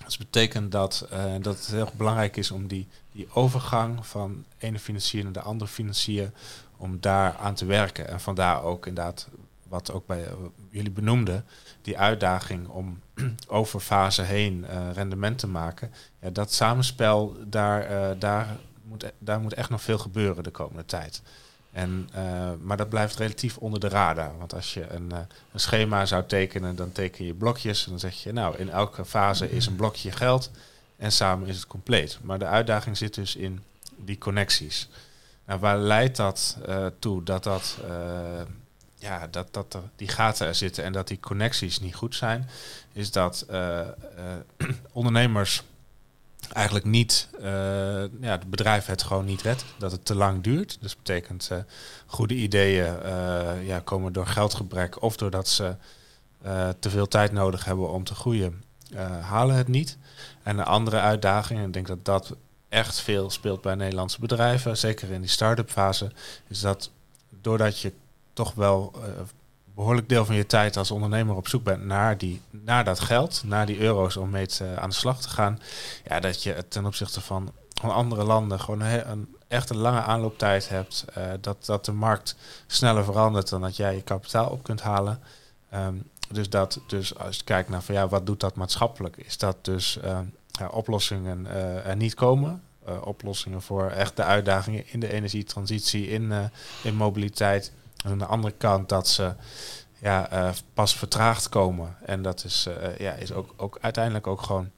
Dat 0.04 0.18
betekent 0.18 0.72
dat, 0.72 1.08
dat 1.40 1.56
het 1.56 1.66
heel 1.66 1.90
belangrijk 1.96 2.36
is 2.36 2.50
om 2.50 2.66
die, 2.66 2.88
die 3.12 3.28
overgang 3.32 4.06
van 4.06 4.44
ene 4.58 4.78
financier 4.78 5.24
naar 5.24 5.32
de 5.32 5.40
andere 5.40 5.70
financier, 5.70 6.30
om 6.76 7.00
daar 7.00 7.36
aan 7.36 7.54
te 7.54 7.64
werken. 7.64 8.08
En 8.08 8.20
vandaar 8.20 8.62
ook 8.62 8.86
inderdaad, 8.86 9.28
wat 9.68 9.92
ook 9.92 10.06
bij 10.06 10.28
jullie 10.70 10.90
benoemden, 10.90 11.44
die 11.82 11.98
uitdaging 11.98 12.68
om 12.68 13.00
over 13.46 13.80
fase 13.80 14.22
heen 14.22 14.66
uh, 14.70 14.90
rendement 14.92 15.38
te 15.38 15.46
maken. 15.46 15.92
Ja, 16.20 16.30
dat 16.30 16.52
samenspel, 16.52 17.36
daar, 17.46 17.90
uh, 17.90 18.20
daar, 18.20 18.56
moet, 18.82 19.12
daar 19.18 19.40
moet 19.40 19.54
echt 19.54 19.70
nog 19.70 19.82
veel 19.82 19.98
gebeuren 19.98 20.42
de 20.42 20.50
komende 20.50 20.84
tijd. 20.84 21.22
En, 21.74 22.08
uh, 22.16 22.50
maar 22.60 22.76
dat 22.76 22.88
blijft 22.88 23.16
relatief 23.16 23.56
onder 23.56 23.80
de 23.80 23.88
radar. 23.88 24.38
Want 24.38 24.54
als 24.54 24.74
je 24.74 24.90
een, 24.90 25.12
een 25.52 25.60
schema 25.60 26.06
zou 26.06 26.24
tekenen, 26.26 26.76
dan 26.76 26.92
teken 26.92 27.24
je 27.24 27.34
blokjes. 27.34 27.84
En 27.84 27.90
dan 27.90 28.00
zeg 28.00 28.22
je, 28.22 28.32
nou, 28.32 28.56
in 28.56 28.70
elke 28.70 29.04
fase 29.04 29.50
is 29.50 29.66
een 29.66 29.76
blokje 29.76 30.12
geld. 30.12 30.50
En 30.96 31.12
samen 31.12 31.48
is 31.48 31.56
het 31.56 31.66
compleet. 31.66 32.18
Maar 32.22 32.38
de 32.38 32.46
uitdaging 32.46 32.96
zit 32.96 33.14
dus 33.14 33.36
in 33.36 33.62
die 33.96 34.18
connecties. 34.18 34.88
Nou, 35.44 35.60
waar 35.60 35.78
leidt 35.78 36.16
dat 36.16 36.58
toe 36.98 37.22
dat 37.22 37.42
dat 37.44 37.78
ja, 38.94 39.26
dat, 39.26 39.48
dat 39.50 39.74
er 39.74 39.82
die 39.96 40.08
gaten 40.08 40.46
er 40.46 40.54
zitten 40.54 40.84
en 40.84 40.92
dat 40.92 41.08
die 41.08 41.20
connecties 41.20 41.80
niet 41.80 41.94
goed 41.94 42.14
zijn, 42.14 42.48
is 42.92 43.10
dat 43.10 43.46
ondernemers 44.92 45.62
eigenlijk 46.52 46.86
niet, 46.86 47.28
uh, 47.38 47.44
ja, 48.20 48.30
het 48.30 48.50
bedrijf 48.50 48.86
het 48.86 49.02
gewoon 49.02 49.24
niet 49.24 49.42
redt, 49.42 49.64
dat 49.78 49.92
het 49.92 50.04
te 50.04 50.14
lang 50.14 50.42
duurt. 50.42 50.78
Dus 50.80 50.96
betekent 50.96 51.50
goede 52.06 52.34
ideeën 52.34 52.96
ja, 53.64 53.80
komen 53.84 54.12
door 54.12 54.26
geldgebrek 54.26 55.02
of 55.02 55.16
doordat 55.16 55.48
ze 55.48 55.74
te 56.78 56.90
veel 56.90 57.08
tijd 57.08 57.32
nodig 57.32 57.64
hebben 57.64 57.90
om 57.90 58.04
te 58.04 58.14
groeien, 58.14 58.62
halen 59.20 59.56
het 59.56 59.68
niet. 59.68 59.98
En 60.42 60.58
een 60.58 60.64
andere 60.64 61.00
uitdaging, 61.00 61.60
en 61.60 61.66
ik 61.66 61.72
denk 61.72 61.86
dat 61.86 62.04
dat 62.04 62.36
echt 62.68 63.00
veel 63.00 63.30
speelt 63.30 63.60
bij 63.60 63.74
Nederlandse 63.74 64.20
bedrijven, 64.20 64.76
zeker 64.76 65.10
in 65.10 65.20
die 65.20 65.30
start-up 65.30 65.70
fase, 65.70 66.12
is 66.48 66.60
dat 66.60 66.90
doordat 67.40 67.80
je 67.80 67.92
toch 68.32 68.54
wel 68.54 68.92
uh, 68.96 69.02
behoorlijk 69.74 70.08
deel 70.08 70.24
van 70.24 70.34
je 70.34 70.46
tijd 70.46 70.76
als 70.76 70.90
ondernemer 70.90 71.34
op 71.36 71.48
zoek 71.48 71.64
bent 71.64 71.84
naar, 71.84 72.18
die, 72.18 72.40
naar 72.50 72.84
dat 72.84 73.00
geld, 73.00 73.42
naar 73.44 73.66
die 73.66 73.78
euro's 73.78 74.16
om 74.16 74.30
mee 74.30 74.46
te, 74.46 74.76
aan 74.76 74.88
de 74.88 74.94
slag 74.94 75.20
te 75.20 75.28
gaan. 75.28 75.60
Ja, 76.04 76.20
dat 76.20 76.42
je 76.42 76.64
ten 76.68 76.86
opzichte 76.86 77.20
van, 77.20 77.52
andere 77.82 78.24
landen 78.24 78.60
gewoon 78.60 78.80
een, 78.80 79.36
echt 79.48 79.70
een 79.70 79.76
lange 79.76 80.00
aanlooptijd 80.00 80.68
hebt. 80.68 81.04
Uh, 81.18 81.24
dat, 81.40 81.64
dat 81.64 81.84
de 81.84 81.92
markt 81.92 82.36
sneller 82.66 83.04
verandert 83.04 83.48
dan 83.48 83.60
dat 83.60 83.76
jij 83.76 83.94
je 83.94 84.02
kapitaal 84.02 84.50
op 84.50 84.62
kunt 84.62 84.80
halen. 84.80 85.20
Um, 85.74 86.02
dus, 86.30 86.50
dat, 86.50 86.80
dus 86.86 87.18
als 87.18 87.36
je 87.36 87.44
kijkt 87.44 87.68
naar 87.68 87.82
van 87.82 87.94
ja, 87.94 88.08
wat 88.08 88.26
doet 88.26 88.40
dat 88.40 88.54
maatschappelijk, 88.54 89.16
is 89.16 89.38
dat 89.38 89.56
dus 89.64 89.98
uh, 90.04 90.18
ja, 90.46 90.68
oplossingen 90.68 91.46
er 91.84 91.96
niet 91.96 92.14
komen. 92.14 92.62
Uh, 92.88 93.06
oplossingen 93.06 93.62
voor 93.62 93.90
echt 93.90 94.16
de 94.16 94.22
uitdagingen 94.22 94.84
in 94.86 95.00
de 95.00 95.12
energietransitie, 95.12 96.08
in, 96.08 96.32
in 96.82 96.94
mobiliteit. 96.94 97.72
En 98.04 98.10
aan 98.10 98.18
de 98.18 98.26
andere 98.26 98.54
kant 98.56 98.88
dat 98.88 99.08
ze 99.08 99.34
ja, 99.98 100.32
uh, 100.32 100.50
pas 100.74 100.96
vertraagd 100.96 101.48
komen. 101.48 101.96
En 102.04 102.22
dat 102.22 102.44
is, 102.44 102.68
ja, 102.98 103.12
is 103.12 103.32
ook, 103.32 103.54
ook 103.56 103.78
uiteindelijk 103.80 104.26
ook 104.26 104.42
gewoon 104.42 104.70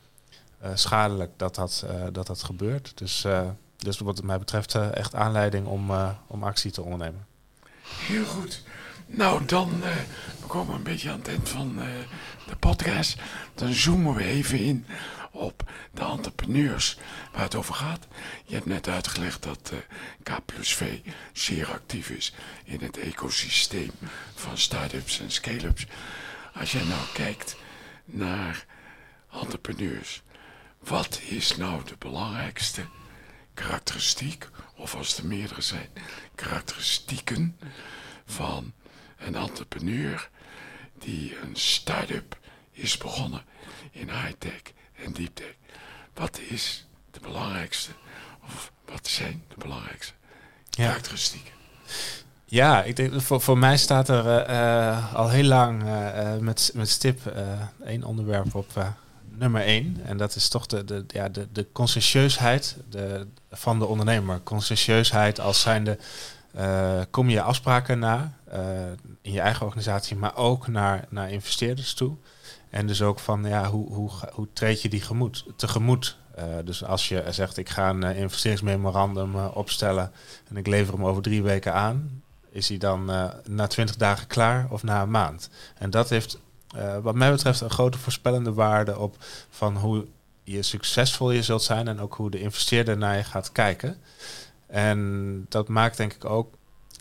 schadelijk 0.75 1.31
dat 1.37 1.55
dat, 1.55 1.87
dat 2.13 2.27
dat 2.27 2.43
gebeurt. 2.43 2.93
Dus, 2.95 3.27
dus 3.77 3.99
wat 3.99 4.23
mij 4.23 4.39
betreft 4.39 4.75
echt 4.75 5.15
aanleiding 5.15 5.67
om, 5.67 5.91
om 6.27 6.45
actie 6.45 6.71
te 6.71 6.83
ondernemen. 6.83 7.27
Heel 7.83 8.25
goed. 8.25 8.63
Nou, 9.07 9.45
dan 9.45 9.73
uh, 9.81 9.87
we 10.41 10.47
komen 10.47 10.75
een 10.75 10.83
beetje 10.83 11.11
aan 11.11 11.19
het 11.19 11.29
eind 11.29 11.49
van 11.49 11.77
de 12.47 12.57
podcast. 12.57 13.17
Dan 13.55 13.73
zoomen 13.73 14.15
we 14.15 14.25
even 14.25 14.59
in 14.59 14.87
op 15.37 15.73
de 15.93 16.05
entrepreneurs 16.05 16.97
waar 17.33 17.43
het 17.43 17.55
over 17.55 17.75
gaat. 17.75 18.07
Je 18.45 18.55
hebt 18.55 18.67
net 18.67 18.89
uitgelegd 18.89 19.43
dat 19.43 19.71
uh, 19.73 19.79
K 20.23 20.45
plus 20.45 20.75
V 20.75 21.01
zeer 21.33 21.71
actief 21.71 22.11
is 22.11 22.33
in 22.65 22.81
het 22.81 22.99
ecosysteem 22.99 23.91
van 24.35 24.59
start-ups 24.59 25.21
en 25.21 25.31
scale-ups. 25.31 25.87
Als 26.55 26.73
jij 26.73 26.85
nou 26.85 27.01
kijkt 27.15 27.57
naar 28.05 28.67
entrepreneurs, 29.33 30.23
wat 30.79 31.21
is 31.21 31.57
nou 31.57 31.85
de 31.85 31.97
belangrijkste 31.99 32.87
karakteristiek, 33.55 34.49
of 34.75 34.95
als 34.95 35.19
er 35.19 35.27
meerdere 35.27 35.61
zijn, 35.61 35.89
karakteristieken 36.35 37.59
van 38.27 38.73
een 39.17 39.35
entrepreneur 39.35 40.29
die 40.99 41.39
een 41.39 41.57
start-up 41.57 42.39
is 42.73 42.97
begonnen 42.97 43.45
in 43.91 44.11
high-tech 44.11 44.63
en 45.05 45.13
deep-tech. 45.13 45.55
Wat 46.15 46.39
is 46.49 46.87
de 47.11 47.21
belangrijkste, 47.21 47.91
of 48.45 48.73
wat 48.85 49.09
zijn 49.09 49.43
de 49.49 49.55
belangrijkste 49.59 50.13
karakteristieken? 50.71 51.53
Ja, 52.45 52.83
ik 52.83 52.97
denk, 52.97 53.21
voor, 53.23 53.41
voor 53.41 53.59
mij 53.59 53.77
staat 53.77 54.09
er 54.09 54.27
eh, 54.27 54.89
eh, 54.89 55.15
al 55.15 55.29
heel 55.29 55.45
lang 55.45 55.83
uh, 55.83 56.37
met, 56.37 56.71
met 56.75 56.89
stip 56.89 57.33
één 57.85 58.05
onderwerp 58.05 58.55
op 58.55 58.95
nummer 59.39 59.63
één. 59.63 60.01
En 60.05 60.17
dat 60.17 60.35
is 60.35 60.49
toch 60.49 60.67
de, 60.67 60.85
de, 60.85 61.05
ja, 61.09 61.29
de, 61.29 61.47
de 61.53 61.67
conscientieusheid 61.73 62.77
de, 62.91 63.27
van 63.51 63.79
de 63.79 63.87
ondernemer. 63.87 64.41
Conscientieusheid 64.43 65.41
als 65.41 65.61
zijnde, 65.61 65.99
kom 67.11 67.29
je 67.29 67.43
afspraken 67.43 67.99
na 67.99 68.33
in 69.23 69.33
je 69.33 69.41
eigen 69.41 69.67
organisatie, 69.67 70.17
maar 70.17 70.37
ook 70.37 70.69
naar, 70.69 71.05
naar 71.09 71.31
investeerders 71.31 71.95
toe. 71.95 72.17
En 72.71 72.87
dus 72.87 73.03
ook 73.03 73.19
van 73.19 73.45
ja, 73.45 73.71
hoe, 73.71 73.93
hoe, 73.93 74.11
hoe 74.33 74.49
treed 74.53 74.83
je 74.83 74.89
die 74.89 75.01
gemoed, 75.01 75.45
tegemoet? 75.57 76.17
Uh, 76.39 76.45
dus 76.65 76.85
als 76.85 77.09
je 77.09 77.25
zegt 77.31 77.57
ik 77.57 77.69
ga 77.69 77.91
een 77.91 78.03
investeringsmemorandum 78.03 79.37
opstellen 79.37 80.13
en 80.49 80.57
ik 80.57 80.67
lever 80.67 80.95
hem 80.95 81.07
over 81.07 81.23
drie 81.23 81.43
weken 81.43 81.75
aan, 81.75 82.23
is 82.51 82.69
hij 82.69 82.79
dan 82.79 83.05
na 83.49 83.67
twintig 83.67 83.97
dagen 83.97 84.27
klaar 84.27 84.67
of 84.71 84.83
na 84.83 85.03
een 85.03 85.11
maand? 85.11 85.51
En 85.79 85.91
dat 85.91 86.09
heeft 86.09 86.39
wat 87.03 87.15
mij 87.15 87.31
betreft 87.31 87.61
een 87.61 87.71
grote 87.71 87.99
voorspellende 87.99 88.53
waarde 88.53 88.99
op 88.99 89.17
van 89.51 89.77
hoe 89.77 90.07
je 90.43 90.63
succesvol 90.63 91.31
je 91.31 91.43
zult 91.43 91.63
zijn 91.63 91.89
en 91.89 92.01
ook 92.01 92.15
hoe 92.15 92.31
de 92.31 92.41
investeerder 92.41 92.97
naar 92.97 93.17
je 93.17 93.25
gaat 93.25 93.53
kijken. 93.53 93.97
En 94.77 95.47
dat 95.49 95.69
maakt 95.69 95.97
denk 95.97 96.13
ik 96.13 96.25
ook 96.25 96.55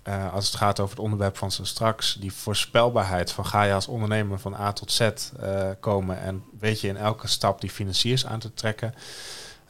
uh, 0.07 0.33
als 0.33 0.45
het 0.45 0.55
gaat 0.55 0.79
over 0.79 0.95
het 0.95 1.05
onderwerp 1.05 1.37
van 1.37 1.51
zo 1.51 1.63
straks, 1.63 2.13
die 2.13 2.33
voorspelbaarheid 2.33 3.31
van 3.31 3.45
ga 3.45 3.63
je 3.63 3.73
als 3.73 3.87
ondernemer 3.87 4.39
van 4.39 4.55
A 4.55 4.73
tot 4.73 4.91
Z 4.91 5.01
uh, 5.01 5.69
komen 5.79 6.19
en 6.19 6.43
weet 6.59 6.81
je 6.81 6.87
in 6.87 6.97
elke 6.97 7.27
stap 7.27 7.61
die 7.61 7.69
financiers 7.69 8.25
aan 8.25 8.39
te 8.39 8.53
trekken. 8.53 8.93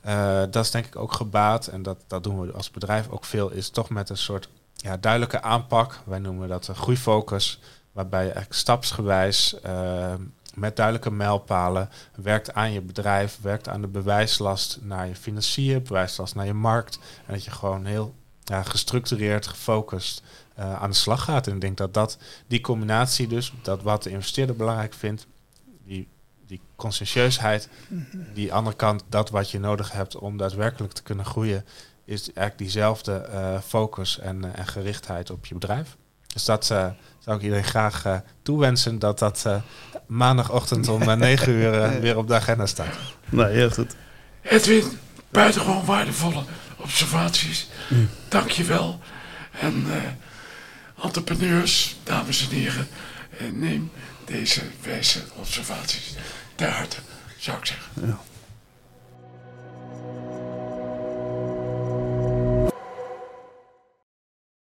Uh, 0.05 0.39
dat 0.49 0.55
is 0.65 0.71
denk 0.71 0.85
ik 0.85 0.95
ook 0.95 1.13
gebaat 1.13 1.67
en 1.67 1.83
dat, 1.83 1.97
dat 2.07 2.23
doen 2.23 2.41
we 2.41 2.51
als 2.51 2.71
bedrijf 2.71 3.09
ook 3.09 3.25
veel, 3.25 3.49
is 3.49 3.69
toch 3.69 3.89
met 3.89 4.09
een 4.09 4.17
soort 4.17 4.49
ja, 4.75 4.97
duidelijke 4.97 5.41
aanpak. 5.41 5.99
Wij 6.03 6.19
noemen 6.19 6.47
dat 6.47 6.67
een 6.67 6.75
groeifocus, 6.75 7.59
waarbij 7.91 8.21
je 8.23 8.31
eigenlijk 8.31 8.59
stapsgewijs 8.59 9.55
met 10.55 10.75
duidelijke 10.75 11.11
mijlpalen 11.11 11.89
werkt 12.15 12.53
aan 12.53 12.71
je 12.71 12.81
bedrijf, 12.81 13.37
werkt 13.41 13.69
aan 13.69 13.81
de 13.81 13.87
bewijslast 13.87 14.79
naar 14.81 15.07
je 15.07 15.15
financiën, 15.15 15.83
bewijslast 15.83 16.35
naar 16.35 16.45
je 16.45 16.53
markt. 16.53 16.99
En 17.25 17.33
dat 17.33 17.43
je 17.43 17.51
gewoon 17.51 17.85
heel 17.85 18.13
ja, 18.43 18.63
gestructureerd, 18.63 19.47
gefocust 19.47 20.23
uh, 20.59 20.81
aan 20.81 20.89
de 20.89 20.95
slag 20.95 21.23
gaat. 21.23 21.47
En 21.47 21.53
ik 21.53 21.61
denk 21.61 21.77
dat, 21.77 21.93
dat 21.93 22.17
die 22.47 22.61
combinatie 22.61 23.27
dus, 23.27 23.53
dat 23.61 23.81
wat 23.81 24.03
de 24.03 24.09
investeerder 24.09 24.55
belangrijk 24.55 24.93
vindt, 24.93 25.27
die, 25.85 26.07
die 26.47 26.61
conscientieusheid, 26.75 27.69
die 28.33 28.53
andere 28.53 28.75
kant, 28.75 29.03
dat 29.09 29.29
wat 29.29 29.51
je 29.51 29.59
nodig 29.59 29.91
hebt 29.91 30.15
om 30.17 30.37
daadwerkelijk 30.37 30.93
te 30.93 31.03
kunnen 31.03 31.25
groeien, 31.25 31.65
is 32.05 32.21
eigenlijk 32.21 32.57
diezelfde 32.57 33.29
uh, 33.31 33.59
focus 33.59 34.19
en, 34.19 34.45
uh, 34.45 34.57
en 34.57 34.67
gerichtheid 34.67 35.29
op 35.29 35.45
je 35.45 35.53
bedrijf. 35.53 35.97
Dus 36.35 36.45
dat 36.45 36.65
zou 36.65 37.37
ik 37.37 37.41
iedereen 37.41 37.63
graag 37.63 38.21
toewensen, 38.41 38.99
dat 38.99 39.19
dat 39.19 39.45
maandagochtend 40.07 40.87
om 40.87 41.17
9 41.17 41.53
uur 41.53 41.89
weer 42.01 42.17
op 42.17 42.27
de 42.27 42.33
agenda 42.33 42.65
staat. 42.65 42.95
Nou, 43.29 43.51
heel 43.51 43.69
goed. 43.69 43.95
Edwin, 44.41 44.83
buitengewoon 45.29 45.85
waardevolle 45.85 46.43
observaties. 46.77 47.67
Mm. 47.87 48.09
Dank 48.27 48.49
je 48.49 48.63
wel. 48.63 48.99
En 49.59 49.85
uh, 49.87 51.03
entrepreneurs, 51.03 51.97
dames 52.03 52.47
en 52.49 52.55
heren, 52.55 52.87
uh, 53.41 53.51
neem 53.51 53.91
deze 54.25 54.61
wijze 54.81 55.19
observaties 55.35 56.15
ter 56.55 56.69
harte, 56.69 56.97
zou 57.37 57.57
ik 57.57 57.65
zeggen. 57.65 58.07
Ja. 58.07 58.19